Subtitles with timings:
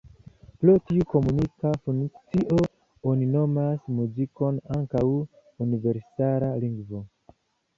[0.59, 2.57] Pro tiu komunika funkcio
[3.11, 5.05] oni nomas muzikon ankaŭ
[5.67, 7.05] ""universala lingvo"".